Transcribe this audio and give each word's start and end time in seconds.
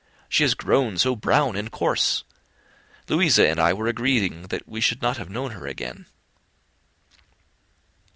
She 0.27 0.43
is 0.43 0.55
grown 0.55 0.97
so 0.97 1.15
brown 1.15 1.55
and 1.55 1.69
coarse! 1.71 2.23
Louisa 3.07 3.47
and 3.47 3.59
I 3.59 3.71
were 3.73 3.85
agreeing 3.85 4.47
that 4.47 4.67
we 4.67 4.81
should 4.81 5.03
not 5.03 5.17
have 5.17 5.29
known 5.29 5.51
her 5.51 5.67
again." 5.67 6.07